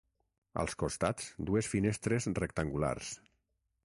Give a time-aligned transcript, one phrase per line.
[0.61, 3.13] Als costats dues finestres rectangulars.